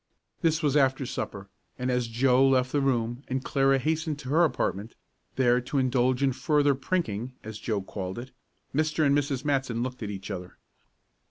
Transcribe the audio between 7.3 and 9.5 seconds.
as Joe called it, Mr. and Mrs.